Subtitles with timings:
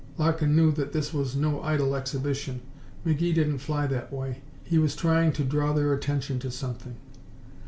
[0.17, 2.61] Larkin knew that this was no idle exhibition.
[3.05, 4.41] McGee didn't fly that way.
[4.63, 6.95] He was trying to draw their attention to something.